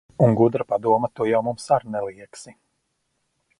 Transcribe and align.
Un 0.27 0.31
gudra 0.37 0.63
padoma 0.71 1.09
tu 1.19 1.27
jau 1.31 1.43
mums 1.49 1.69
ar 1.77 1.87
neliegsi. 1.97 2.57